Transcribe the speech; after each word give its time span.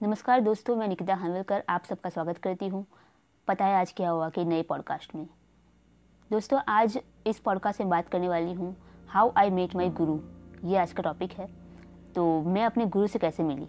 नमस्कार 0.00 0.40
दोस्तों, 0.40 0.74
मैं 0.76 0.86
निकिता 0.88 1.14
हानविलकर 1.14 1.62
आप 1.68 1.84
सबका 1.84 2.10
स्वागत 2.10 2.36
करती 2.38 2.66
हूँ। 2.68 2.84
पता 3.48 3.64
है 3.64 3.74
आज 3.76 3.92
क्या 3.92 4.10
हुआ 4.10 4.28
कि 4.30 4.44
नए 4.44 4.62
पॉडकास्ट 4.62 5.14
में। 5.14 5.24
दोस्तों, 6.30 6.60
आज 6.68 6.98
इस 7.26 7.38
पॉडकास्ट 7.38 7.80
में 7.80 7.88
बात 7.90 8.08
करने 8.08 8.28
वाली 8.28 8.52
हूँ 8.52 8.74
हाउ 9.08 9.32
आई 9.36 9.50
मेट 9.50 9.74
माई 9.76 9.88
गुरु 9.90 10.18
ये 10.64 10.76
आज 10.78 10.92
का 10.92 11.02
टॉपिक 11.02 11.32
है 11.32 11.46
तो 12.14 12.26
मैं 12.42 12.64
अपने 12.64 12.86
गुरु 12.86 13.06
से 13.06 13.18
कैसे 13.18 13.42
मिली? 13.42 13.68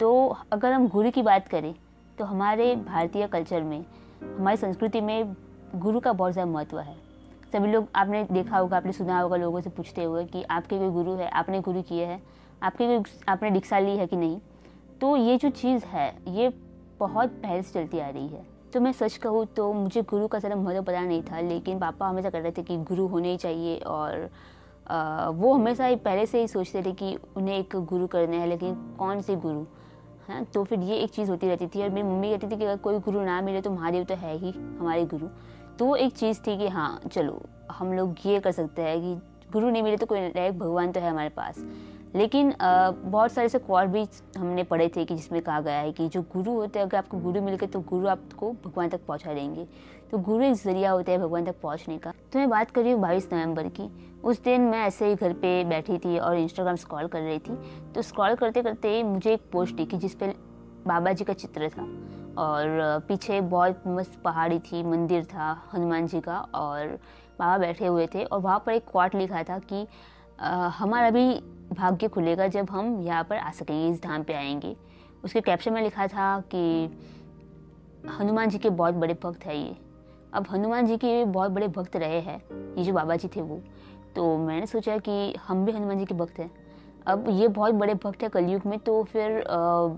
तो 0.00 0.36
अगर 0.52 0.72
हम 0.72 0.88
गुरु 0.88 1.10
की 1.10 1.22
बात 1.22 1.48
करें 1.48 1.74
तो 2.18 2.24
हमारे 2.24 2.74
भारतीय 2.76 3.26
कल्चर 3.26 3.62
में, 3.62 3.84
हमारी 4.22 4.56
संस्कृति 4.56 5.00
में 5.00 5.34
गुरु 5.74 6.00
का 6.00 6.12
बहुत 6.12 6.32
ज़्यादा 6.32 6.50
महत्व 6.52 6.80
है। 6.80 6.96
सभी 7.52 7.72
लोग, 7.72 7.88
आपने 7.96 8.24
देखा 8.24 8.58
होगा, 8.58 8.76
आपने 8.76 8.92
सुना 8.92 9.20
होगा 9.20 9.36
लोगों 9.36 9.60
से 9.60 9.70
पूछते 9.70 10.04
हुए 10.04 10.24
कि 10.24 10.42
आपके 10.42 10.78
कोई 10.78 10.90
गुरु 10.92 11.14
है, 11.14 11.28
आपने 11.28 11.60
गुरु 11.60 11.82
किए 11.82 12.06
हैं, 12.06 12.22
आपके 12.62 12.86
कोई, 12.88 13.20
आपने 13.28 13.50
दीक्षा 13.50 13.78
ली 13.78 13.96
है 13.96 14.06
कि 14.06 14.16
नहीं? 14.16 14.40
तो 15.00 15.16
ये 15.16 15.36
जो 15.36 15.50
चीज़ 15.50 15.84
है 15.84 16.08
ये 16.28 16.48
बहुत 16.98 17.30
पहले 17.42 17.62
से 17.62 17.72
चलती 17.72 17.98
आ 17.98 18.08
रही 18.08 18.26
है। 18.28 18.44
तो 18.72 18.80
मैं 18.80 18.92
सच 18.92 19.16
कहूँ 19.16 19.44
तो 19.46 19.72
मुझे 19.72 20.02
गुरु 20.02 20.26
का 20.28 20.38
ज़रा 20.38 20.56
महत्व 20.56 20.82
पता 20.82 21.00
नहीं 21.00 21.22
था 21.22 21.40
लेकिन 21.40 21.78
पापा 21.78 22.08
हमेशा 22.08 22.30
कर 22.30 22.40
रहे 22.40 22.52
थे 22.52 22.62
कि 22.62 22.76
गुरु 22.84 23.06
होने 23.06 23.30
ही 23.30 23.36
चाहिए 23.36 23.78
और 23.78 24.28
आ, 24.86 25.28
वो 25.28 25.52
हमेशा 25.54 25.86
ही 25.86 25.96
पहले 25.96 26.26
से 26.26 26.40
ही 26.40 26.48
सोचते 26.48 26.82
थे 26.82 26.92
कि 26.92 27.16
उन्हें 27.36 27.58
एक 27.58 27.76
गुरु 27.76 28.06
करना 28.06 28.36
है 28.36 28.46
लेकिन 28.46 28.74
कौन 28.98 29.20
से 29.20 29.36
गुरु? 29.36 29.64
हाँ 30.28 30.44
तो 30.44 30.64
फिर 30.64 30.80
ये 30.80 30.96
एक 30.96 31.10
चीज़ 31.10 31.30
होती 31.30 31.48
रहती 31.48 31.66
थी 31.66 31.82
और 31.82 31.90
मेरी 31.90 32.08
मम्मी 32.08 32.30
कहती 32.30 32.46
थी 32.46 32.58
कि 32.58 32.64
अगर 32.64 32.76
कोई 32.76 32.98
गुरु 32.98 33.20
ना 33.20 33.40
मिले 33.42 33.60
तो 33.60 33.70
महादेव 33.70 34.04
तो 34.04 34.14
है 34.14 34.36
ही 34.36 34.50
हमारे 34.50 35.04
गुरु। 35.04 35.28
तो 35.78 35.86
वो 35.86 35.96
एक 35.96 36.16
चीज़ 36.16 36.40
थी 36.40 36.56
कि 36.58 36.68
हाँ 36.68 37.00
चलो 37.12 37.40
हम 37.70 37.92
लोग 37.92 38.14
ये 38.26 38.40
कर 38.40 38.52
सकते 38.52 38.82
हैं 38.82 39.00
कि 39.00 39.14
गुरु 39.52 39.70
नहीं 39.70 39.82
मिले 39.82 39.96
तो 39.96 40.06
कोई 40.06 40.18
एक 40.18 40.58
भगवान 40.58 40.92
तो 40.92 41.00
है 41.00 41.10
हमारे 41.10 41.28
पास। 41.28 41.58
लेकिन 42.14 42.52
बहुत 42.60 43.32
सारे 43.32 43.46
ऐसे 43.46 43.58
क्वार 43.58 43.86
भी 43.86 44.06
हमने 44.38 44.62
पढ़े 44.64 44.88
थे 44.88 45.04
कि 45.04 45.14
जिसमें 45.14 45.40
कहा 45.42 45.60
गया 45.60 45.78
है 45.78 45.92
कि 45.92 46.08
जो 46.08 46.22
गुरु 46.32 46.52
होते 46.52 46.78
हैं 46.78 46.86
अगर 46.86 46.98
आपको 46.98 47.18
गुरु 47.18 47.42
मिल 47.42 47.54
गए 47.54 47.66
तो 47.66 47.80
गुरु 47.82 48.08
आपको 48.08 48.50
भगवान 48.64 48.88
तक 48.88 49.00
पहुँचा 49.06 49.34
देंगे। 49.34 49.66
तो 50.10 50.18
गुरु 50.18 50.44
एक 50.44 50.54
ज़रिया 50.54 50.90
होता 50.90 51.12
है 51.12 51.18
भगवान 51.18 51.44
तक 51.44 51.60
पहुँचने 51.62 51.98
का। 51.98 52.10
तो 52.32 52.38
मैं 52.38 52.48
बात 52.50 52.70
कर 52.70 52.82
रही 52.82 52.92
हूँ 52.92 53.00
बाईस 53.00 53.28
नवंबर 53.32 53.68
की। 53.70 53.90
उस 54.24 54.42
दिन 54.42 54.60
मैं 54.62 54.82
ऐसे 54.86 55.08
ही 55.08 55.14
घर 55.14 55.32
पे 55.32 55.64
बैठी 55.64 55.98
थी 55.98 56.18
और 56.18 56.36
इंस्टाग्राम 56.38 56.76
स्क्रॉल 56.76 57.06
कर 57.06 57.20
रही 57.20 57.38
थी। 57.38 57.56
तो 57.94 58.02
स्क्रॉल 58.02 58.34
करते 58.34 58.62
करते 58.62 59.02
मुझे 59.02 59.32
एक 59.34 59.50
पोस्ट 59.52 59.74
दिखी 59.76 59.98
जिस 59.98 60.14
पर 60.14 60.34
बाबा 60.86 61.12
जी 61.12 61.24
का 61.24 61.32
चित्र 61.32 61.68
था। 61.68 61.88
और 62.38 63.00
पीछे 63.08 63.40
बहुत 63.40 63.82
मस्त 63.86 64.20
पहाड़ी 64.24 64.58
थी 64.60 64.82
मंदिर 64.82 65.24
था 65.24 65.50
हनुमान 65.72 66.06
जी 66.06 66.20
का 66.20 66.38
और 66.54 66.86
बाबा 67.38 67.58
बैठे 67.58 67.86
हुए 67.86 68.06
थे। 68.06 68.24
और 68.24 68.40
वहाँ 68.40 68.62
पर 68.66 68.72
एक 68.72 68.84
क्वाट 68.90 69.14
लिखा 69.14 69.42
था 69.42 69.58
कि 69.60 69.86
आ, 70.40 70.68
हमारा 70.68 71.10
भी 71.10 71.24
भाग्य 71.72 72.08
खुलेगा 72.08 72.46
जब 72.48 72.70
हम 72.70 73.00
यहाँ 73.00 73.24
पर 73.24 73.36
आ 73.36 73.50
सकेंगे 73.50 73.88
इस 73.88 74.02
धाम 74.02 74.22
पे 74.22 74.34
आएँगे। 74.34 74.76
उसके 75.24 75.40
कैप्शन 75.40 75.72
में 75.72 75.82
लिखा 75.82 76.06
था 76.06 76.40
कि 76.54 76.90
हनुमान 78.18 78.48
जी 78.48 78.58
के 78.58 78.70
बहुत 78.70 78.94
बड़े 78.94 79.14
भक्त 79.14 79.44
है 79.46 79.56
ये। 79.58 79.76
अब 80.34 80.46
हनुमान 80.50 80.86
जी 80.86 80.96
के 80.96 81.24
बहुत 81.24 81.50
बड़े 81.50 81.68
भक्त 81.68 81.96
रहे 81.96 82.20
हैं 82.20 82.40
ये 82.78 82.84
जो 82.84 82.92
बाबा 82.92 83.16
जी 83.16 83.28
थे 83.28 83.40
वो। 83.40 83.60
तो 84.16 84.36
मैंने 84.38 84.66
सोचा 84.66 84.98
कि 84.98 85.34
हम 85.46 85.64
भी 85.64 85.72
हनुमान 85.72 85.98
जी 85.98 86.04
के 86.04 86.14
भक्त 86.14 86.38
हैं। 86.38 86.50
अब 87.06 87.26
ये 87.30 87.48
बहुत 87.48 87.74
बड़े 87.74 87.94
भक्त 87.94 88.22
है 88.22 88.28
कलयुग 88.28 88.66
में 88.66 88.78
तो 88.78 89.02
फिर 89.04 89.42
आ, 89.42 89.88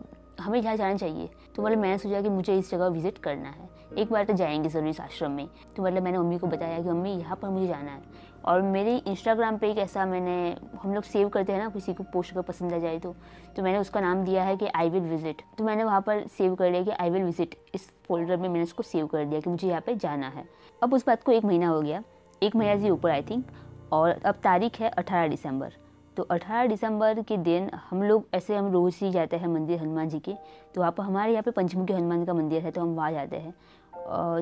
हमें 0.40 0.60
यहाँ 0.62 0.76
जाना 0.76 0.96
चाहिए। 0.96 1.28
तो 1.56 1.62
मतलब 1.62 1.78
मैंने 1.78 1.98
सोचा 1.98 2.20
कि 2.20 2.28
मुझे 2.28 2.58
इस 2.58 2.70
जगह 2.70 2.86
विज़िट 2.86 3.18
करना 3.18 3.48
है। 3.48 3.68
एक 3.92 4.12
बार 4.12 4.24
तो 4.24 4.32
जाएँगे 4.32 4.68
ज़रूर 4.68 4.88
इस 4.88 5.00
आश्रम 5.00 5.30
में। 5.30 5.46
तो 5.76 5.82
मतलब 5.82 6.02
मैंने 6.02 6.18
मम्मी 6.18 6.38
को 6.38 6.46
बताया 6.46 6.78
कि 6.78 6.88
मम्मी, 6.88 7.10
यहाँ 7.10 7.36
पर 7.36 7.48
मुझे 7.48 7.66
जाना 7.66 7.90
है। 7.90 8.02
और 8.44 8.62
मेरे 8.62 8.96
इंस्टाग्राम 8.98 9.56
पे 9.58 9.70
एक 9.70 9.78
ऐसा 9.78 10.04
मैंने, 10.06 10.56
हम 10.82 10.94
लोग 10.94 11.04
सेव 11.04 11.28
करते 11.28 11.52
हैं 11.52 11.58
ना, 11.60 11.68
किसी 11.68 11.94
को 11.94 12.04
पोस्ट 12.12 12.34
कर 12.34 12.42
पसंद 12.42 12.72
आ 12.72 12.78
जाए 12.78 12.98
तो। 12.98 13.14
तो 13.56 13.62
मैंने 13.62 13.78
उसका 13.78 14.00
नाम 14.00 14.24
दिया 14.24 14.44
है 14.44 14.56
कि 14.56 14.66
आई 14.66 14.90
विल 14.90 15.02
विज़िट 15.02 15.42
तो 15.58 15.64
मैंने 15.64 15.84
वहाँ 15.84 16.00
पर 16.00 16.26
सेव 16.28 16.54
कर 16.54 16.70
लिया 16.70 16.82
कि 16.82 16.90
आई 16.92 17.10
विल 17.10 17.22
विज़िट 17.22 17.54
इस 17.74 17.90
फोल्डर 18.08 18.36
में 18.36 18.48
मैंने 18.48 18.62
उसको 18.62 18.82
सेव 18.82 19.06
कर 19.06 19.24
दिया 19.24 19.40
कि 19.40 19.50
मुझे 19.50 19.68
यहाँ 19.68 19.80
पर 19.80 19.94
जाना 19.94 20.28
है। 20.28 20.44
अब 20.82 20.94
उस 20.94 21.06
बात 21.06 21.22
को 21.22 21.32
एक 21.32 21.44
महीना 21.44 21.68
हो 21.68 21.80
गया। 21.80 22.02
एक 22.42 22.56
महीना 22.56 22.80
से 22.80 22.90
ऊपर 22.90 23.10
आई 23.10 23.22
थिंक 23.22 23.44
और 23.92 24.10
अब 24.10 24.34
तारीख 24.34 24.80
है 24.80 24.90
अठारह 24.90 25.28
दिसंबर। 25.28 25.72
तो 26.16 26.22
18 26.24 26.66
दिसंबर 26.66 27.20
के 27.22 27.36
दिन 27.36 27.68
हम 27.90 28.02
लोग, 28.02 28.26
ऐसे 28.34 28.56
हम 28.56 28.70
रोज़ 28.72 28.98
ही 29.00 29.10
जाते 29.10 29.36
हैं 29.36 29.48
मंदिर 29.48 29.80
हनुमान 29.80 30.08
जी 30.08 30.18
के। 30.18 30.34
तो 30.74 30.80
वहाँ 30.80 30.92
पर 30.92 31.02
हमारे 31.02 31.32
यहाँ 31.32 31.42
पे 31.42 31.50
पंचमुखी 31.50 31.92
हनुमान 31.92 32.24
का 32.24 32.34
मंदिर 32.34 32.62
है 32.62 32.70
तो 32.70 32.80
हम 32.80 32.94
वहाँ 32.94 33.10
जाते 33.12 33.36
हैं। 33.36 33.54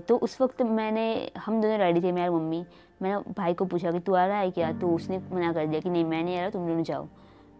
तो 0.01 0.17
उस 0.17 0.41
वक्त 0.41 0.63
मैंने, 0.63 1.31
हम 1.39 1.61
दोनों 1.61 1.79
रेडी 1.79 2.01
थे 2.03 2.13
मेरी 2.13 2.31
मम्मी। 2.31 2.65
मैंने 3.03 3.33
भाई 3.33 3.55
को 3.55 3.65
पूछा 3.65 3.93
कि 3.93 3.99
तू 3.99 4.15
आ 4.15 4.25
रहा 4.27 4.39
है 4.39 4.51
क्या? 4.51 4.73
तो 4.73 4.89
उसने 4.91 5.19
मना 5.33 5.53
कर 5.53 5.67
दिया 5.67 5.81
कि 5.81 5.91
नहीं, 5.91 6.05
मैं 6.05 6.23
नहीं 6.25 6.37
आ 6.37 6.41
रहा, 6.41 6.51
तुम 6.51 6.67
दोनों 6.67 6.83
जाओ। 6.83 7.07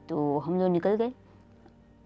तो 0.09 0.39
हम 0.39 0.59
लोग 0.61 0.71
निकल 0.71 0.95
गए 0.95 1.13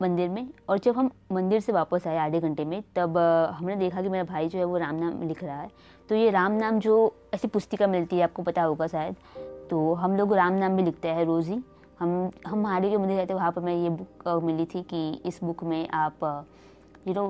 मंदिर 0.01 0.29
में 0.29 0.49
और 0.69 0.79
जब 0.79 0.97
हम 0.97 1.11
मंदिर 1.33 1.61
से 1.61 1.73
वापस 1.73 2.07
आए 2.07 2.19
आधे 2.19 2.41
घंटे 2.41 2.65
में, 2.65 2.83
तब 2.97 3.19
हमने 3.53 3.77
देखा 3.77 4.03
कि 4.03 4.09
मेरा 4.09 4.25
भाई 4.25 4.49
जो 4.49 4.59
है 4.59 4.65
वो 4.65 4.77
राम 4.79 4.95
नाम 4.95 5.23
लिख 5.23 5.43
रहा 5.45 5.61
है। 5.61 5.71
तो 6.09 6.15
ये 6.15 6.31
राम 6.31 6.53
नाम 6.53 6.79
जो 6.81 7.15
ऐसी 7.35 7.49
पुस्तिका 7.49 7.87
मिलती 7.87 8.17
है, 8.17 8.23
आपको 8.23 8.43
पता 8.43 8.63
होगा 8.63 8.87
शायद 8.87 9.17
तो 9.71 9.93
हम 9.95 10.17
लोग 10.17 10.35
राम 10.35 10.53
नाम 10.55 10.77
भी 10.77 10.83
लिखते 10.83 11.09
हैं 11.09 11.25
रोज़ 11.25 11.51
ही। 11.51 11.59
हम 12.01 12.31
हम 12.47 12.61
महादेव 12.61 12.91
के 12.91 12.97
मंदिर 12.97 13.27
थे, 13.31 13.35
वहाँ 13.35 13.51
पर 13.53 13.63
मैं 13.63 13.75
ये 13.75 13.91
बुक 13.91 14.43
मिली 14.45 14.65
थी 14.67 14.83
कि 14.83 15.11
इस 15.27 15.41
बुक 15.45 15.65
में 15.65 15.89
आप 15.89 16.47
यू 17.09 17.15
नो 17.15 17.27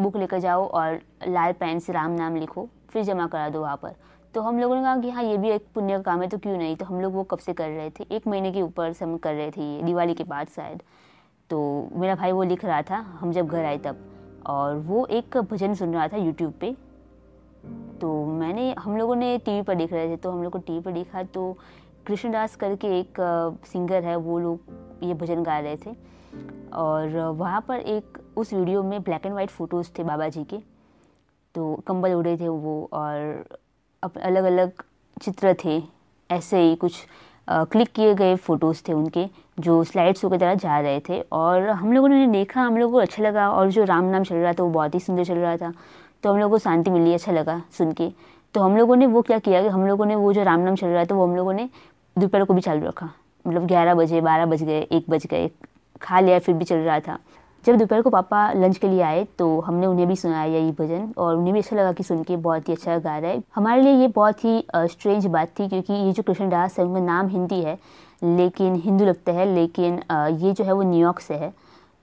बुक 0.00 0.16
लेकर 0.16 0.38
जाओ 0.38 0.66
और 0.66 1.00
लाल 1.28 1.52
पेन 1.52 1.78
से 1.78 1.92
राम 1.92 2.10
नाम 2.10 2.36
लिखो, 2.36 2.68
फिर 2.90 3.02
जमा 3.04 3.26
करा 3.26 3.48
दो 3.48 3.60
वहाँ 3.60 3.76
पर। 3.76 3.94
तो 4.34 4.40
हम 4.40 4.58
लोगों 4.58 4.76
ने 4.76 4.82
कहा 4.82 4.96
कि 4.96 5.10
हाँ 5.10 5.22
ये 5.22 5.36
भी 5.38 5.50
एक 5.50 5.66
पुण्य 5.74 5.92
का 5.92 6.02
काम 6.02 6.22
है 6.22 6.28
तो 6.28 6.38
क्यों 6.38 6.56
नहीं? 6.56 6.76
तो 6.76 6.84
हम 6.84 7.00
लोग 7.00 7.14
वो 7.14 7.22
कब 7.24 7.38
से 7.38 7.52
कर 7.52 7.68
रहे 7.68 7.90
थे? 7.90 8.06
एक 8.10 8.26
महीने 8.26 8.52
के 8.52 8.62
ऊपर 8.62 8.92
से 8.92 9.04
हम 9.04 9.16
कर 9.16 9.34
रहे 9.34 9.50
थे 9.50 9.62
ये, 9.76 9.82
दिवाली 9.82 10.14
के 10.14 10.24
बाद 10.24 10.48
शायद। 10.48 10.82
तो 11.50 11.88
मेरा 11.92 12.14
भाई 12.14 12.32
वो 12.32 12.42
लिख 12.42 12.64
रहा 12.64 12.82
था, 12.82 12.96
हम 13.20 13.32
जब 13.32 13.46
घर 13.46 13.64
आए 13.64 13.78
तब। 13.78 14.04
और 14.46 14.76
वो 14.76 15.04
एक 15.06 15.36
भजन 15.50 15.74
सुन 15.74 15.94
रहा 15.94 16.06
था 16.08 16.16
यूट्यूब 16.16 16.52
पे। 16.60 16.74
तो 18.00 18.24
मैंने, 18.26 18.72
हम 18.78 18.96
लोगों 18.96 19.16
ने 19.16 19.36
टीवी 19.38 19.62
पर 19.62 19.74
देख 19.74 19.92
रहे 19.92 20.08
थे 20.08 20.16
तो 20.16 20.30
हम 20.30 20.42
लोग 20.42 20.52
को 20.52 20.58
टीवी 20.58 20.80
पर 20.80 20.92
देखा 20.92 21.22
तो 21.24 21.56
कृष्णदास 22.06 22.56
करके 22.56 22.98
एक 23.00 23.20
सिंगर 23.66 24.04
है, 24.04 24.16
वो 24.16 24.38
लोग 24.38 24.60
ये 25.02 25.14
भजन 25.14 25.42
गा 25.42 25.58
रहे 25.58 25.76
थे। 25.76 25.94
और 26.72 27.18
वहाँ 27.36 27.64
पर 27.68 27.80
एक 27.80 28.18
उस 28.40 28.52
वीडियो 28.54 28.82
में 28.82 29.00
ब्लैक 29.02 29.26
एंड 29.26 29.34
वाइट 29.34 29.50
फ़ोटोज़ 29.50 29.88
थे 29.98 30.04
बाबा 30.04 30.28
जी 30.28 30.44
के। 30.44 30.56
तो 31.54 31.74
कंबल 31.86 32.12
उड़े 32.12 32.36
थे 32.36 32.48
वो 32.48 32.88
और 32.92 33.44
अलग 34.02 34.44
अलग 34.44 34.82
चित्र 35.22 35.54
थे। 35.64 35.82
ऐसे 36.30 36.60
ही 36.60 36.74
कुछ 36.76 37.04
क्लिक 37.48 37.88
किए 37.92 38.14
गए 38.14 38.34
फ़ोटोज़ 38.36 38.82
थे 38.88 38.92
उनके, 38.92 39.26
जो 39.60 39.82
स्लाइड 39.84 40.16
शो 40.16 40.28
की 40.30 40.38
तरह 40.38 40.54
जा 40.54 40.78
रहे 40.80 41.00
थे। 41.08 41.20
और 41.20 41.68
हम 41.68 41.92
लोगों 41.92 42.08
ने 42.08 42.26
देखा, 42.26 42.60
हम 42.60 42.76
लोगों 42.76 42.92
को 42.92 42.98
अच्छा 42.98 43.22
लगा। 43.22 43.48
और 43.50 43.70
जो 43.70 43.84
राम 43.84 44.04
नाम 44.04 44.24
चल 44.24 44.36
रहा 44.36 44.52
था, 44.52 44.62
वो 44.62 44.70
बहुत 44.70 44.94
ही 44.94 45.00
सुंदर 45.00 45.24
चल 45.24 45.38
रहा 45.38 45.56
था। 45.56 45.72
तो 46.22 46.32
हम 46.32 46.38
लोगों 46.38 46.50
को 46.50 46.58
शांति 46.58 46.90
मिली 46.90 47.14
अच्छा 47.14 47.32
लगा 47.32 47.60
सुन 47.72 47.92
के। 47.92 48.10
तो 48.54 48.60
हम 48.60 48.76
लोगों 48.76 48.96
ने 48.96 49.06
वो 49.06 49.22
क्या 49.22 49.38
किया 49.38 49.62
कि 49.62 49.68
हम 49.68 49.86
लोगों 49.86 50.06
ने 50.06 50.14
वो 50.14 50.32
जो 50.32 50.42
राम 50.42 50.60
नाम 50.60 50.74
चल 50.74 50.86
रहा 50.86 51.04
था, 51.04 51.14
वो 51.14 51.26
हम 51.26 51.36
लोगों 51.36 51.52
ने 51.52 51.68
दोपहर 52.16 52.44
को 52.44 52.54
भी 52.54 52.60
चालू 52.60 52.86
रखा। 52.86 53.10
मतलब 53.44 53.66
ग्यारह 53.66 53.94
बजे, 53.94 54.20
बारह 54.20 54.46
बज 54.46 54.62
गए, 54.62 54.80
एक 54.82 55.10
बज 55.10 55.26
गए। 55.26 55.50
खा 56.02 56.20
लिया, 56.20 56.38
फिर 56.38 56.54
भी 56.54 56.64
चल 56.64 56.76
रहा 56.76 57.00
था। 57.00 57.18
जब 57.64 57.76
दोपहर 57.76 58.02
को 58.02 58.10
पापा 58.10 58.50
लंच 58.52 58.76
के 58.78 58.88
लिए 58.88 59.00
आए 59.02 59.24
तो 59.38 59.48
हमने 59.60 59.86
उन्हें 59.86 60.06
भी 60.08 60.16
सुनाया 60.16 60.58
ये 60.58 60.70
भजन 60.78 61.12
और 61.18 61.36
उन्हें 61.36 61.52
भी 61.54 61.60
अच्छा 61.60 61.76
लगा 61.76 61.92
कि 61.92 62.02
सुन 62.02 62.22
के 62.22 62.36
बहुत 62.38 62.68
ही 62.68 62.74
अच्छा 62.74 62.98
गा 62.98 63.16
रहा 63.18 63.30
है। 63.30 63.42
हमारे 63.54 63.82
लिए 63.82 63.92
ये 63.92 64.08
बहुत 64.10 64.44
ही 64.44 64.64
स्ट्रेंज 64.74 65.26
बात 65.28 65.48
थी 65.58 65.68
क्योंकि 65.68 65.92
ये 65.92 66.12
जो 66.12 66.22
कृष्ण 66.22 66.34
कृष्णदास 66.34 66.78
है, 66.78 66.84
उनका 66.84 67.00
नाम 67.02 67.28
हिंदी 67.28 67.60
है, 67.62 67.78
लेकिन 68.22 68.74
हिंदू 68.76 69.04
लगता 69.04 69.32
है, 69.32 69.44
लेकिन 69.46 70.00
ये 70.12 70.52
जो 70.52 70.64
है 70.64 70.72
वो 70.72 70.82
न्यूयॉर्क 70.82 71.20
से 71.20 71.34
है। 71.34 71.52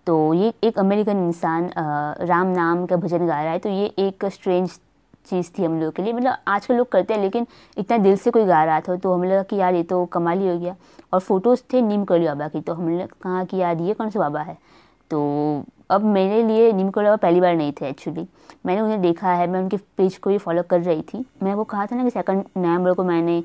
तो 0.08 0.34
ये 0.34 0.54
एक 0.64 0.78
अमेरिकन 0.80 1.26
इंसान 1.28 1.70
राम 2.22 2.48
नाम 2.48 2.86
का 2.86 2.96
भजन 2.98 3.26
गा 3.28 3.42
रहा 3.42 3.52
है 3.52 3.60
तो 3.60 3.70
ये 3.70 3.86
एक 4.00 4.26
स्ट्रेंज 4.28 4.70
चीज़ 5.28 5.50
थी 5.58 5.64
हम 5.64 5.80
लोग 5.82 5.94
के 5.96 6.02
लिए। 6.04 6.14
मतलब 6.14 6.38
आजकल 6.48 6.76
लोग 6.76 6.90
करते 6.92 7.14
हैं, 7.14 7.22
लेकिन 7.22 7.48
इतना 7.78 7.98
दिल 7.98 8.16
से 8.18 8.32
कोई 8.32 8.46
गा 8.46 8.64
रहा 8.64 8.80
था 8.82 8.96
तो 8.96 9.14
हमें 9.14 9.28
लगा 9.30 9.44
कि 9.44 9.56
यार 9.56 9.76
ये 9.76 9.84
तो 9.84 10.06
कमाल 10.08 10.40
ही 10.40 10.48
हो 10.48 10.58
गया। 10.60 10.76
और 11.14 11.20
फ़ोटोज़ 11.20 11.62
थे 11.74 11.82
नीम 11.82 12.04
कड़ी 12.06 12.26
बाबा 12.26 12.48
की 12.48 12.62
तो 12.62 12.74
हमने 12.74 13.08
कहा 13.22 13.44
कि 13.44 13.58
यार 13.58 13.82
ये 13.82 13.94
कौन 13.94 14.10
सा 14.10 14.20
बाबा 14.20 14.42
है? 14.42 14.58
तो 15.12 15.64
अब 15.90 16.04
मेरे 16.06 16.42
लिए 16.44 16.72
नीम 16.74 16.90
कड़ी 16.90 17.06
बाबा 17.06 17.16
पहली 17.18 17.42
बार 17.42 17.56
नहीं 17.56 17.72
थे 17.72 17.88
एक्चुअली 17.90 18.26
मैंने 18.66 18.82
उन्हें 18.82 19.02
देखा 19.02 19.34
है, 19.34 19.46
मैं 19.48 19.60
उनके 19.60 19.78
पेज 19.98 20.18
को 20.18 20.30
ही 20.30 20.38
फॉलो 20.38 20.64
कर 20.70 20.82
रही 20.82 21.02
थी। 21.04 21.24
मैं 21.44 21.54
वो 21.56 21.64
कहा 21.64 21.86
था 21.86 21.96
ना 21.96 22.04
कि 22.04 22.10
सेकंड 22.10 22.44
नवंबर 22.58 22.94
को 22.94 23.04
मैंने 23.04 23.38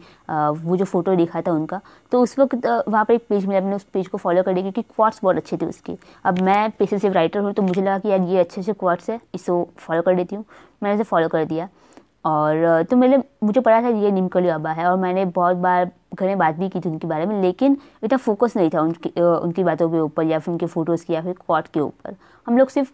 वो 0.65 0.77
जो 0.77 0.85
फ़ोटो 0.85 1.15
देखा 1.17 1.43
था 1.43 1.53
उनका 1.53 1.81
तो 2.13 2.23
उस 2.23 2.39
वक्त 2.39 2.67
वहाँ 2.67 3.05
पर 3.05 3.15
एक 3.15 3.27
पेज 3.29 3.47
मिला, 3.47 3.61
मैंने 3.61 3.77
उस 3.77 3.85
पेज 3.85 4.09
को 4.09 4.19
फॉलो 4.19 4.43
कर 4.43 4.53
दिया 4.53 4.63
क्योंकि 4.63 4.83
क्वार्ट्स 4.95 5.21
बहुत 5.23 5.37
अच्छे 5.37 5.57
थे 5.57 5.67
उसके। 5.67 5.97
अब 6.25 6.41
मैं 6.41 6.71
पेशे 6.79 6.99
से 6.99 7.09
राइटर 7.11 7.41
हूँ 7.41 7.53
तो 7.53 7.63
मुझे 7.63 7.81
लगा 7.81 7.99
कि 7.99 8.09
यार 8.09 8.21
ये 8.23 8.39
अच्छे 8.39 8.61
अच्छे 8.61 8.73
क्वार्ट्स 8.73 9.11
है, 9.11 9.21
इसको 9.35 9.69
फॉलो 9.79 10.03
कर 10.03 10.15
देती 10.15 10.37
हूँ। 10.37 10.45
मैंने 10.83 10.95
उसे 10.95 11.05
फॉलो 11.05 11.29
कर 11.29 11.45
दिया। 11.45 11.69
और 12.25 12.83
तो 12.91 12.97
मैंने, 12.97 13.17
मुझे 13.45 13.61
पता 13.61 13.81
था 13.83 13.89
ये 13.89 14.11
निमकली 14.11 14.49
बाबा 14.49 14.71
है 14.73 14.87
और 14.87 14.97
मैंने 14.99 15.25
बहुत 15.27 15.57
बार 15.57 15.91
घर 16.15 16.27
में 16.27 16.39
बात 16.39 16.55
भी 16.55 16.69
की 16.69 16.81
थी 16.81 16.89
उनके 16.89 17.07
बारे 17.07 17.27
में, 17.27 17.41
लेकिन 17.43 17.77
इतना 18.05 18.17
फोकस 18.19 18.57
नहीं 18.57 18.71
था 18.71 18.81
उनकी 18.81 19.11
उनकी 19.21 19.65
बातों 19.65 19.91
के 19.91 20.01
ऊपर 20.01 20.27
या 20.27 20.39
फिर 20.39 20.53
उनके 20.53 20.67
फ़ोटोज़ 20.67 21.05
की 21.07 21.15
या 21.15 21.23
फिर 21.23 21.35
कॉट 21.49 21.69
के 21.69 21.81
ऊपर। 21.81 22.15
हम 22.47 22.59
लोग 22.59 22.69
सिर्फ़, 22.69 22.91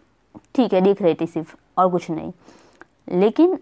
ठीक 0.55 0.73
है, 0.73 0.81
देख 0.81 1.01
रहे 1.01 1.13
थे 1.13 1.25
सिर्फ़ 1.27 1.55
और 1.77 1.89
कुछ 1.91 2.09
नहीं। 2.11 2.31
लेकिन 3.09 3.57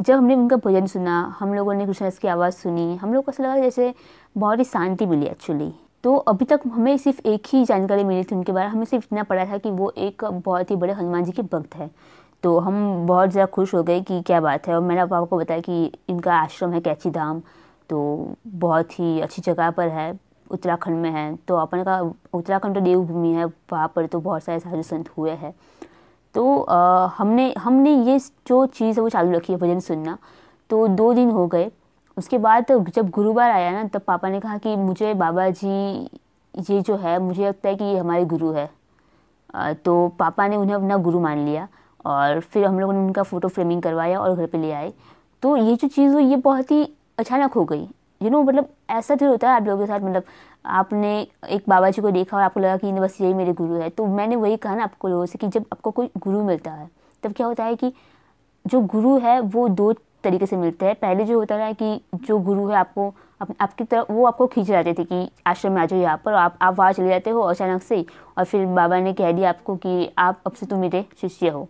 जब 0.00 0.14
हमने 0.14 0.34
उनका 0.34 0.56
भजन 0.56 0.86
सुना, 0.86 1.20
हम 1.38 1.54
लोगों 1.54 1.74
ने 1.74 1.86
कृष्णदास 1.86 2.18
की 2.18 2.28
आवाज़ 2.28 2.54
सुनी, 2.54 2.96
हम 2.96 3.14
लोग 3.14 3.24
को 3.24 3.32
ऐसा 3.32 3.42
लगा 3.42 3.58
जैसे 3.58 3.92
बहुत 4.36 4.58
ही 4.58 4.64
शांति 4.64 5.06
मिली 5.06 5.26
एक्चुअली 5.26 5.72
तो 6.04 6.14
अभी 6.16 6.44
तक 6.44 6.60
हमें 6.66 6.96
सिर्फ़ 6.98 7.20
एक 7.28 7.46
ही 7.46 7.64
जानकारी 7.64 8.04
मिली 8.04 8.22
थी 8.24 8.34
उनके 8.34 8.52
बारे 8.52 8.66
में, 8.66 8.72
हमें 8.72 8.84
सिर्फ़ 8.84 9.04
इतना 9.04 9.22
पड़ा 9.22 9.44
था 9.46 9.58
कि 9.58 9.70
वो 9.70 9.92
एक 9.98 10.24
बहुत 10.24 10.70
ही 10.70 10.76
बड़े 10.76 10.92
हनुमान 10.92 11.24
जी 11.24 11.32
के 11.32 11.42
भक्त 11.42 11.74
है। 11.76 11.90
तो 12.42 12.58
हम 12.58 13.06
बहुत 13.06 13.30
ज़्यादा 13.30 13.50
खुश 13.52 13.74
हो 13.74 13.82
गए 13.82 14.00
कि 14.00 14.20
क्या 14.22 14.40
बात 14.40 14.68
है। 14.68 14.74
और 14.74 14.80
मैंने 14.80 15.04
पापा 15.04 15.24
को 15.26 15.38
बताया 15.38 15.60
कि 15.60 15.92
इनका 16.08 16.34
आश्रम 16.34 16.72
है 16.72 16.80
कैची 16.80 17.10
धाम 17.10 17.40
तो 17.90 18.34
बहुत 18.46 18.98
ही 18.98 19.20
अच्छी 19.20 19.42
जगह 19.42 19.70
पर 19.70 19.88
है 19.88 20.12
उत्तराखंड 20.50 20.96
में 20.96 21.10
है। 21.10 21.34
तो 21.48 21.56
अपने 21.56 21.84
का 21.84 22.00
उत्तराखंड 22.00 22.74
तो 22.74 22.80
देवभूमि 22.80 23.32
है 23.32 23.44
वहाँ 23.44 23.92
पर 23.96 24.06
तो 24.06 24.20
बहुत 24.20 24.42
सारे 24.42 24.58
साधु 24.60 24.82
संत 24.82 25.08
हुए 25.18 25.30
हैं। 25.32 25.54
तो 26.34 26.60
आ, 26.60 27.06
हमने 27.08 27.52
हमने 27.58 27.94
ये 28.04 28.18
जो 28.18 28.64
चीज़ 28.68 28.96
है 28.96 29.02
वो 29.02 29.08
चालू 29.08 29.32
रखी 29.32 29.52
है 29.52 29.58
भजन 29.58 29.80
सुनना। 29.80 30.16
तो 30.70 30.86
दो 30.88 31.12
दिन 31.14 31.30
हो 31.30 31.46
गए। 31.46 31.70
उसके 32.16 32.38
बाद 32.38 32.66
जब 32.94 33.10
गुरुवार 33.10 33.50
आया 33.50 33.70
ना 33.72 33.84
तब 33.84 34.00
पापा 34.00 34.28
ने 34.28 34.40
कहा 34.40 34.56
कि 34.58 34.74
मुझे 34.78 35.12
बाबा 35.16 35.48
जी 35.52 35.68
ये 36.54 36.80
जो 36.80 36.96
है 36.96 37.18
मुझे 37.18 37.46
लगता 37.46 37.68
है 37.68 37.74
कि 37.74 37.84
ये 37.84 37.98
हमारे 37.98 38.24
गुरु 38.26 38.52
है। 38.52 38.68
आ, 39.54 39.72
तो 39.72 40.08
पापा 40.18 40.46
ने 40.48 40.56
उन्हें 40.56 40.76
अपना 40.76 40.96
गुरु 40.98 41.20
मान 41.20 41.44
लिया। 41.44 41.68
और 42.06 42.40
फिर 42.40 42.64
हम 42.64 42.80
लोगों 42.80 42.92
ने 42.92 42.98
उनका 42.98 43.22
फ़ोटो 43.22 43.48
फ्रेमिंग 43.48 43.82
करवाया 43.82 44.20
और 44.20 44.36
घर 44.36 44.46
पे 44.46 44.58
ले 44.58 44.72
आए। 44.72 44.92
तो 45.42 45.56
ये 45.56 45.76
जो 45.76 45.88
चीज़ 45.88 46.12
हुई 46.12 46.24
ये 46.24 46.36
बहुत 46.38 46.70
ही 46.70 46.82
अचानक 47.18 47.52
हो 47.52 47.64
गई। 47.64 47.88
यू 48.20 48.30
नो 48.30 48.42
मतलब 48.42 48.68
ऐसा 48.90 49.14
तो 49.14 49.28
होता 49.28 49.50
है 49.50 49.56
आप 49.56 49.66
लोगों 49.66 49.86
के 49.86 49.86
साथ 49.86 50.00
मतलब 50.00 50.22
आपने 50.68 51.20
एक 51.48 51.64
बाबा 51.68 51.90
जी 51.90 52.02
को 52.02 52.10
देखा 52.10 52.36
और 52.36 52.42
आपको 52.42 52.60
लगा 52.60 52.76
कि 52.76 52.92
बस 52.92 53.20
यही 53.20 53.34
मेरे 53.34 53.52
गुरु 53.52 53.74
है। 53.74 53.88
तो 53.90 54.06
मैंने 54.06 54.36
वही 54.36 54.56
कहा 54.56 54.74
ना 54.74 54.84
आपको 54.84 55.08
लोगों 55.08 55.26
से 55.26 55.38
कि 55.38 55.48
जब 55.48 55.64
आपको 55.72 55.90
कोई 55.90 56.10
गुरु 56.18 56.42
मिलता 56.44 56.70
है 56.70 56.88
तब 57.22 57.32
क्या 57.32 57.46
होता 57.46 57.64
है 57.64 57.76
कि 57.76 57.92
जो 58.64 58.80
गुरु 58.82 59.18
है 59.18 59.38
वो 59.40 59.68
दो 59.70 59.92
तरीके 60.24 60.46
से 60.46 60.56
मिलते 60.56 60.86
हैं। 60.86 60.94
पहले 60.94 61.24
जो 61.24 61.38
होता 61.38 61.54
है 61.54 61.72
कि 61.74 62.00
जो 62.16 62.38
गुरु 62.38 62.66
है 62.68 62.76
आपको 62.76 63.08
आप, 63.40 63.54
आपकी 63.60 63.84
तरफ़ 63.84 64.12
वो 64.12 64.26
आपको 64.26 64.46
खींच 64.46 64.66
जाते 64.66 64.94
थे 64.94 65.04
कि 65.04 65.28
आश्रम 65.46 65.72
में 65.72 65.80
आ 65.82 65.86
जाओ 65.86 65.98
यहाँ 65.98 66.20
पर 66.24 66.32
आप 66.34 66.58
आप 66.62 66.78
वहाँ 66.78 66.92
चले 66.92 67.08
जाते 67.08 67.30
हो 67.30 67.40
अचानक 67.40 67.82
से। 67.82 68.04
और 68.38 68.44
फिर 68.44 68.66
बाबा 68.66 68.98
ने 69.00 69.12
कह 69.12 69.32
दिया 69.32 69.48
आपको 69.48 69.76
कि 69.76 70.10
आप 70.18 70.40
अब 70.46 70.52
से 70.52 70.66
तुम 70.66 70.78
मेरे 70.78 71.04
शिष्य 71.20 71.48
हो। 71.48 71.68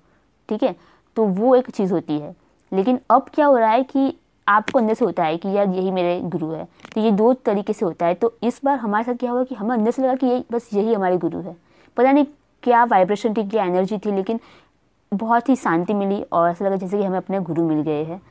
ठीक 0.51 0.63
है? 0.63 0.77
तो 1.17 1.25
वो 1.25 1.55
एक 1.55 1.71
चीज़ 1.71 1.93
होती 1.93 2.19
है। 2.19 2.35
लेकिन 2.73 2.99
अब 3.11 3.27
क्या 3.35 3.47
हो 3.47 3.57
रहा 3.57 3.71
है 3.71 3.83
कि 3.83 4.17
आपको 4.49 4.79
अंदर 4.79 4.95
से 4.95 5.05
होता 5.05 5.25
है 5.25 5.37
कि 5.37 5.49
यार 5.49 5.69
यही 5.69 5.91
मेरे 5.91 6.21
गुरु 6.21 6.51
है। 6.51 6.69
तो 6.95 7.01
ये 7.01 7.11
दो 7.11 7.33
तरीके 7.33 7.73
से 7.73 7.85
होता 7.87 8.07
है। 8.07 8.15
तो 8.15 8.37
इस 8.43 8.61
बार 8.65 8.79
हमारे 8.79 9.05
साथ 9.05 9.15
क्या 9.15 9.31
हुआ 9.31 9.45
कि 9.45 9.55
हमें 9.55 9.71
अंदर 9.71 9.91
से 9.91 10.03
लगा 10.03 10.15
कि 10.15 10.27
यही 10.27 10.45
बस 10.53 10.71
यही 10.75 10.95
हमारे 10.95 11.19
गुरु 11.19 11.41
है। 11.41 11.57
पता 11.97 12.13
नहीं 12.13 12.27
क्या 12.63 12.85
वाइब्रेशन 12.85 13.35
थी, 13.35 13.49
क्या 13.49 13.65
एनर्जी 13.65 13.99
थी, 13.99 14.13
लेकिन 14.13 14.41
बहुत 15.15 15.49
ही 15.49 15.57
शांति 15.57 15.95
मिली 15.95 16.23
और 16.23 16.51
ऐसा 16.51 16.65
लगा 16.65 16.77
जैसे 16.77 16.99
कि 16.99 17.05
हमें 17.05 17.19
अपने 17.19 17.41
गुरु 17.41 17.65
मिल 17.65 17.83
गए 17.83 18.05
हैं। 18.05 18.23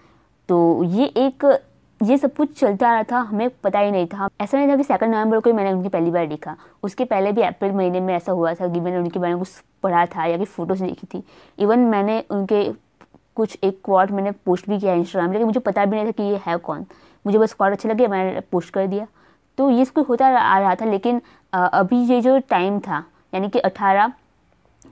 तो 0.49 0.83
ये 0.83 1.05
एक, 1.05 1.59
ये 2.03 2.17
सब 2.17 2.35
कुछ 2.35 2.59
चलता 2.59 2.93
रहा 2.93 3.03
था, 3.03 3.17
हमें 3.17 3.49
पता 3.49 3.79
ही 3.79 3.91
नहीं 3.91 4.07
था। 4.07 4.29
ऐसा 4.41 4.57
नहीं 4.57 4.69
था 4.69 4.75
कि 4.75 4.83
सेकंड 4.83 5.15
नवंबर 5.15 5.39
को 5.39 5.49
ही 5.49 5.55
मैंने 5.55 5.73
उनकी 5.73 5.89
पहली 5.89 6.11
बार 6.11 6.27
देखा। 6.27 6.55
उसके 6.83 7.05
पहले 7.05 7.31
भी 7.31 7.41
अप्रैल 7.41 7.71
महीने 7.71 7.99
में 7.99 8.15
ऐसा 8.15 8.31
हुआ 8.31 8.53
था 8.53 8.67
कि 8.67 8.79
मैंने 8.79 8.97
उनके 8.97 9.19
बारे 9.19 9.33
में 9.33 9.39
कुछ 9.39 9.63
पढ़ा 9.83 10.05
था 10.05 10.25
या 10.25 10.37
कि 10.37 10.45
फ़ोटोज़ 10.45 10.83
देखी 10.83 11.07
थी। 11.13 11.23
इवन 11.59 11.79
मैंने 11.89 12.23
उनके 12.31 12.63
कुछ 13.35 13.57
एक 13.63 13.79
क्वार्ट 13.85 14.11
मैंने 14.11 14.31
पोस्ट 14.45 14.69
भी 14.69 14.79
किया 14.79 14.93
इंस्टाग्राम 14.93 15.31
लेकिन 15.31 15.47
मुझे 15.47 15.59
पता 15.59 15.85
भी 15.85 15.95
नहीं 15.95 16.05
था 16.05 16.11
कि 16.11 16.23
ये 16.23 16.39
है 16.47 16.55
कौन। 16.57 16.85
मुझे 17.25 17.37
बस 17.37 17.53
क्वार्ट 17.53 17.73
अच्छे 17.73 17.89
लगे, 17.89 18.07
मैंने 18.07 18.39
पोस्ट 18.51 18.73
कर 18.73 18.87
दिया। 18.87 19.07
तो 19.57 19.69
ये 19.69 19.85
कुछ 19.85 20.09
होता 20.09 20.27
आ 20.39 20.59
रहा 20.59 20.75
था, 20.75 20.85
लेकिन 20.85 21.21
अभी 21.53 21.97
ये 22.05 22.21
जो 22.21 22.37
टाइम 22.49 22.79
था, 22.79 23.03
यानी 23.33 23.49
कि 23.49 23.59
अठारह 23.59 24.11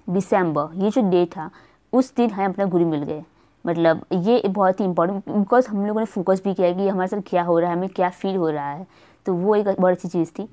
दिसंबर, 0.10 0.70
ये 0.76 0.90
जो 0.90 1.02
डेट 1.10 1.32
था, 1.32 1.50
उस 1.94 2.14
दिन 2.16 2.30
हमें 2.30 2.46
अपना 2.46 2.66
गुरु 2.66 2.86
मिल 2.86 3.04
गए। 3.04 3.24
मतलब 3.66 4.06
ये 4.14 4.42
बहुत 4.48 4.80
ही 4.80 4.86
इंपॉर्टेंट 4.86 5.30
बिकॉज़ 5.30 5.68
हम 5.70 5.86
लोगों 5.86 6.00
ने 6.00 6.06
फोकस 6.06 6.42
भी 6.44 6.54
किया 6.54 6.72
कि 6.74 6.88
हमारे 6.88 7.08
साथ 7.08 7.22
क्या 7.28 7.44
हो 7.44 7.58
रहा 7.60 7.70
है, 7.70 7.78
हमें 7.78 7.90
क्या 7.90 8.10
फील 8.10 8.36
हो 8.36 8.50
रहा 8.50 8.70
है। 8.70 8.86
तो 9.26 9.34
वो 9.34 9.56
एक 9.56 9.68
बहुत 9.70 9.92
अच्छी 9.92 10.08
चीज़ 10.08 10.32
थी। 10.40 10.48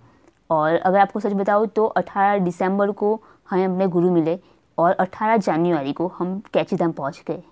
और 0.51 0.75
अगर 0.77 0.99
आपको 0.99 1.21
सच 1.21 1.33
बताओ 1.33 1.67
तो 1.67 1.85
18 1.87 2.39
दिसंबर 2.39 2.91
को 2.93 3.21
हमें 3.49 3.65
अपने 3.67 3.87
गुरु 3.87 4.11
मिले 4.11 4.39
और 4.79 4.97
18 5.01 5.37
जनवरी 5.39 5.93
को 5.93 6.07
हम 6.19 6.39
कैची 6.53 6.77
धाम 6.77 6.93
पहुँच 6.93 7.23
गए। 7.29 7.43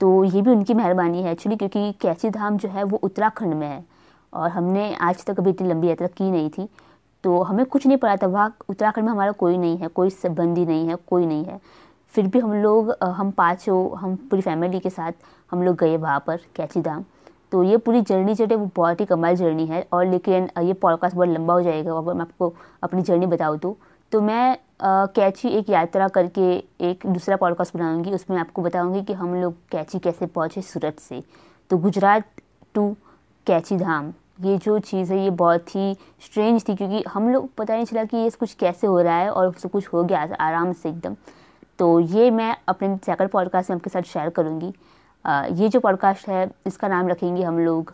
तो 0.00 0.24
ये 0.24 0.42
भी 0.42 0.50
उनकी 0.50 0.74
मेहरबानी 0.74 1.22
है 1.22 1.32
एक्चुअली 1.32 1.56
क्योंकि 1.56 1.92
कैची 2.00 2.30
धाम 2.30 2.56
जो 2.58 2.68
है 2.68 2.84
वो 2.84 2.98
उत्तराखंड 3.02 3.54
में 3.54 3.66
है 3.66 3.84
और 4.32 4.50
हमने 4.50 4.94
आज 4.94 5.24
तक 5.24 5.38
अभी 5.40 5.50
इतनी 5.50 5.68
लंबी 5.68 5.88
यात्रा 5.88 6.06
की 6.08 6.30
नहीं 6.30 6.50
थी। 6.50 6.68
तो 7.24 7.42
हमें 7.42 7.64
कुछ 7.66 7.86
नहीं 7.86 7.96
पड़ा 7.98 8.16
था, 8.16 8.26
वहाँ 8.26 8.56
उत्तराखंड 8.68 9.04
में 9.04 9.12
हमारा 9.12 9.32
कोई 9.32 9.56
नहीं 9.56 9.76
है, 9.78 9.88
कोई 9.88 10.10
संबंधी 10.10 10.64
नहीं 10.66 10.88
है, 10.88 10.94
कोई 11.08 11.26
नहीं 11.26 11.44
है। 11.44 11.60
फिर 12.14 12.26
भी 12.26 12.38
हम 12.38 12.52
लोग 12.54 12.90
हम 13.02 13.30
पाँचों 13.30 13.98
हम 13.98 14.16
पूरी 14.30 14.42
फैमिली 14.42 14.80
के 14.80 14.90
साथ 14.90 15.12
हम 15.50 15.62
लोग 15.62 15.76
गए 15.76 15.96
वहाँ 15.96 16.22
पर 16.26 16.40
कैची 16.56 16.80
धाम 16.80 17.04
तो 17.52 17.62
ये 17.62 17.76
पूरी 17.76 18.00
जर्नी 18.00 18.34
जो 18.34 18.46
है 18.46 18.56
वो 18.56 18.70
बहुत 18.76 19.00
ही 19.00 19.04
कमाल 19.06 19.36
जर्नी 19.36 19.66
है 19.66 19.86
और 19.92 20.06
लेकिन 20.06 20.48
ये 20.58 20.72
पॉडकास्ट 20.74 21.16
बहुत 21.16 21.28
लंबा 21.28 21.54
हो 21.54 21.62
जाएगा। 21.62 21.92
अगर 21.92 22.14
मैं 22.14 22.20
आपको 22.20 22.52
अपनी 22.82 23.02
जर्नी 23.02 23.26
बताऊँ 23.26 23.58
तो 23.58 23.76
तो 24.14 24.20
मैं 24.20 24.56
कैची 24.82 25.48
एक 25.48 25.70
यात्रा 25.70 26.06
करके 26.08 26.42
एक 26.88 27.06
दूसरा 27.06 27.36
पॉडकास्ट 27.36 27.76
बनाऊँगी। 27.76 28.10
उसमें 28.10 28.36
आपको 28.38 28.62
बताऊँगी 28.62 29.02
कि 29.04 29.12
हम 29.12 29.34
लोग 29.34 29.54
कैची 29.70 29.98
कैसे 29.98 30.26
पहुँचे 30.26 30.60
सूरत 30.62 30.98
से। 31.00 31.22
तो 31.70 31.78
गुजरात 31.78 32.24
टू 32.74 32.86
कैची 33.46 33.76
धाम। 33.76 34.12
ये 34.40 34.56
जो 34.56 34.78
चीज़ 34.78 35.12
है, 35.12 35.18
ये 35.24 35.30
बहुत 35.30 35.74
ही 35.76 35.96
स्ट्रेंज 36.24 36.68
थी 36.68 36.74
क्योंकि 36.76 37.02
हम 37.08 37.28
लोग 37.28 37.48
पता 37.54 37.74
नहीं 37.74 37.84
चला 37.84 38.04
कि 38.04 38.16
ये 38.16 38.30
कुछ 38.30 38.52
कैसे 38.54 38.86
हो 38.86 39.00
रहा 39.00 39.16
है 39.16 39.30
और 39.30 39.52
सब 39.52 39.70
कुछ 39.70 39.88
हो 39.92 40.04
गया 40.04 40.22
आराम 40.40 40.72
से 40.72 40.88
एकदम। 40.88 41.16
तो 41.78 41.98
ये 42.00 42.30
मैं 42.30 42.54
अपने 42.68 42.96
सेकंड 43.06 43.30
पॉडकास्ट 43.30 43.70
में 43.70 43.76
आपके 43.76 43.90
साथ 43.90 44.02
शेयर 44.02 44.30
करूँगी। 44.30 44.72
ये 45.62 45.68
जो 45.68 45.80
पॉडकास्ट 45.80 46.28
है, 46.28 46.50
इसका 46.66 46.88
नाम 46.88 47.08
रखेंगे 47.08 47.42
हम 47.42 47.58
लोग 47.58 47.92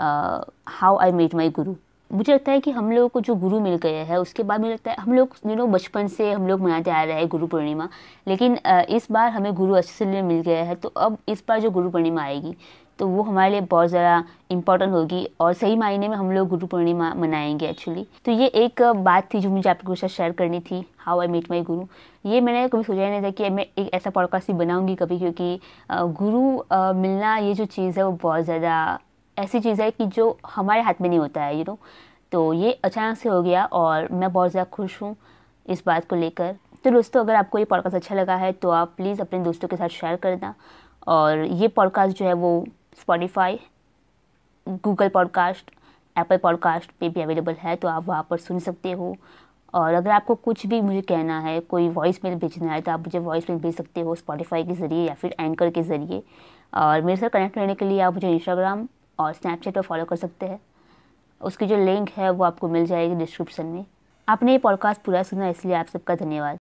हाउ 0.00 0.98
आई 0.98 1.12
मेट 1.12 1.34
माई 1.34 1.50
गुरु 1.50 1.74
मुझे 2.12 2.32
लगता 2.32 2.52
है 2.52 2.60
कि 2.60 2.70
हम 2.70 2.90
लोगों 2.92 3.08
को 3.08 3.20
जो 3.20 3.34
गुरु 3.34 3.60
मिल 3.60 3.76
गए 3.76 4.02
हैं, 4.04 4.16
उसके 4.16 4.42
बाद 4.42 4.60
मुझे 4.60 4.72
लगता 4.72 4.90
है 4.90 4.96
हम 5.00 5.12
लोग, 5.12 5.36
यू 5.46 5.54
नो, 5.56 5.66
बचपन 5.66 6.06
से 6.08 6.30
हम 6.32 6.46
लोग 6.48 6.60
मनाते 6.60 6.90
आ 6.90 7.02
रहे 7.02 7.16
हैं 7.16 7.28
गुरु 7.28 7.46
पूर्णिमा। 7.46 7.88
लेकिन 8.28 8.58
इस 8.88 9.06
बार 9.12 9.30
हमें 9.30 9.52
गुरु 9.54 9.74
अच्छे 9.74 9.92
से 9.94 10.22
मिल 10.22 10.40
गया 10.40 10.64
है 10.64 10.74
तो 10.74 10.88
अब 10.88 11.16
इस 11.28 11.44
बार 11.48 11.60
जो 11.60 11.70
गुरु 11.70 11.90
पूर्णिमा 11.90 12.22
आएगी 12.22 12.54
तो 12.98 13.06
वो 13.08 13.22
हमारे 13.22 13.50
लिए 13.50 13.60
बहुत 13.60 13.88
ज़्यादा 13.88 14.24
इंपॉर्टेंट 14.50 14.92
होगी 14.92 15.26
और 15.40 15.52
सही 15.52 15.76
मायने 15.76 16.08
में 16.08 16.16
हम 16.16 16.30
लोग 16.30 16.48
गुरु 16.48 16.66
पूर्णिमा 16.66 17.12
मनाएँगे 17.14 17.68
एक्चुअली 17.68 18.06
तो 18.24 18.32
ये 18.32 18.46
एक 18.46 18.82
बात 18.96 19.28
थी 19.34 19.40
जो 19.40 19.50
मुझे 19.50 19.68
आपके 19.70 19.94
साथ 19.94 20.08
शेयर 20.08 20.32
करनी 20.32 20.60
थी 20.60 20.84
हाउ 20.98 21.20
आई 21.20 21.26
मीट 21.26 21.50
माई 21.50 21.60
गुरु 21.60 21.86
ये 22.26 22.40
मैंने 22.40 22.66
कभी 22.68 22.82
सोचा 22.82 23.08
नहीं 23.08 23.22
था 23.22 23.30
कि 23.30 23.50
मैं 23.50 23.66
एक 23.78 23.90
ऐसा 23.94 24.10
पॉडकास्ट 24.10 24.48
ही 24.48 24.54
बनाऊँगी 24.54 24.94
कभी, 24.94 25.18
क्योंकि 25.18 25.58
गुरु 25.92 26.42
मिलना 27.00 27.36
ये 27.36 27.54
जो 27.54 27.64
चीज़ 27.64 27.98
है 27.98 28.06
वो 28.06 28.12
बहुत 28.22 28.44
ज़्यादा 28.44 28.98
ऐसी 29.36 29.60
चीज़ 29.60 29.82
है 29.82 29.90
कि 29.90 30.06
जो 30.06 30.36
हमारे 30.46 30.80
हाथ 30.82 31.00
में 31.00 31.08
नहीं 31.08 31.18
होता 31.18 31.42
है 31.42 31.56
यू 31.58 31.64
नो 31.68 31.78
तो 32.32 32.52
ये 32.52 32.72
अचानक 32.84 33.18
से 33.18 33.28
हो 33.28 33.42
गया 33.42 33.64
और 33.66 34.08
मैं 34.12 34.32
बहुत 34.32 34.50
ज़्यादा 34.50 34.70
खुश 34.72 35.00
हूँ 35.02 35.14
इस 35.68 35.82
बात 35.86 36.08
को 36.08 36.16
लेकर। 36.16 36.54
तो 36.84 36.90
दोस्तों, 36.90 37.20
अगर 37.20 37.34
आपको 37.34 37.58
ये 37.58 37.64
पॉडकास्ट 37.64 37.96
अच्छा 37.96 38.14
लगा 38.14 38.36
है 38.36 38.52
तो 38.52 38.70
आप 38.70 38.92
प्लीज़ 38.96 39.20
अपने 39.20 39.38
दोस्तों 39.44 39.68
के 39.68 39.76
साथ 39.76 39.88
शेयर 39.90 40.16
करना। 40.16 40.54
और 41.06 41.38
ये 41.38 41.68
पॉडकास्ट 41.68 42.18
जो 42.18 42.24
है 42.26 42.32
वो 42.34 42.64
Spotify 43.00 43.58
Google 44.66 45.08
podcast 45.08 45.70
Apple 46.16 46.36
podcast 46.36 46.90
पे 47.00 47.08
भी 47.08 47.20
अवेलेबल 47.22 47.54
है 47.58 47.76
तो 47.76 47.88
आप 47.88 48.08
वहाँ 48.08 48.26
पर 48.30 48.38
सुन 48.38 48.58
सकते 48.60 48.92
हो। 48.92 49.14
और 49.74 49.94
अगर 49.94 50.10
आपको 50.10 50.34
कुछ 50.36 50.66
भी 50.66 50.80
मुझे 50.80 51.00
कहना 51.02 51.38
है, 51.40 51.58
कोई 51.60 51.88
वॉइस 51.90 52.24
मेल 52.24 52.34
भेजना 52.38 52.72
है 52.72 52.80
तो 52.80 52.92
आप 52.92 53.00
मुझे 53.00 53.18
वॉइस 53.18 53.50
मेल 53.50 53.58
भेज 53.60 53.76
सकते 53.76 54.00
हो 54.00 54.14
स्पॉटिफाई 54.14 54.64
के 54.64 54.74
ज़रिए 54.74 55.06
या 55.08 55.14
फिर 55.14 55.34
एंकर 55.40 55.70
के 55.70 55.82
ज़रिए। 55.82 56.22
और 56.74 57.00
मेरे 57.02 57.20
साथ 57.20 57.28
कनेक्ट 57.28 57.58
रहने 57.58 57.74
के 57.74 57.84
लिए 57.84 58.00
आप 58.00 58.14
मुझे 58.14 58.30
इंस्टाग्राम 58.30 58.86
और 59.18 59.32
स्नैपचैट 59.32 59.74
पर 59.74 59.82
फॉलो 59.82 60.04
कर 60.04 60.16
सकते 60.16 60.46
हैं। 60.46 60.60
उसकी 61.40 61.66
जो 61.66 61.76
लिंक 61.76 62.10
है 62.10 62.30
वो 62.30 62.44
आपको 62.44 62.68
मिल 62.68 62.86
जाएगी 62.86 63.14
डिस्क्रिप्शन 63.14 63.66
में। 63.66 63.84
आपने 64.28 64.52
ये 64.52 64.58
पॉडकास्ट 64.58 65.00
पूरा 65.00 65.22
सुना, 65.22 65.48
इसलिए 65.48 65.74
आप 65.74 65.86
सबका 65.86 66.14
धन्यवाद। 66.14 66.58